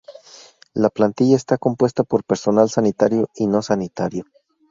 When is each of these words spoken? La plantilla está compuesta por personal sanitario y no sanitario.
La 0.73 0.89
plantilla 0.89 1.35
está 1.35 1.59
compuesta 1.59 2.01
por 2.03 2.23
personal 2.23 2.67
sanitario 2.71 3.29
y 3.35 3.45
no 3.45 3.61
sanitario. 3.61 4.25